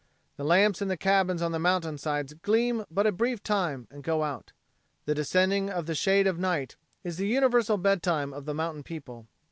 The 0.35 0.43
lamps 0.43 0.81
in 0.81 0.87
the 0.87 0.97
cabins 0.97 1.43
on 1.43 1.51
the 1.51 1.59
mountainsides 1.59 2.33
gleam 2.33 2.85
but 2.89 3.05
a 3.05 3.11
brief 3.11 3.43
time 3.43 3.87
and 3.91 4.01
go 4.03 4.23
out. 4.23 4.51
The 5.05 5.13
descending 5.13 5.69
of 5.69 5.85
the 5.85 5.93
shade 5.93 6.25
of 6.25 6.39
night 6.39 6.75
is 7.03 7.17
the 7.17 7.27
universal 7.27 7.77
bedtime 7.77 8.33
of 8.33 8.45
the 8.45 8.55
mountain 8.55 8.81
people. 8.81 9.27